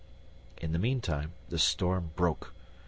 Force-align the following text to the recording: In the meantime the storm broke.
In 0.57 0.71
the 0.71 0.79
meantime 0.79 1.33
the 1.49 1.59
storm 1.59 2.09
broke. 2.15 2.55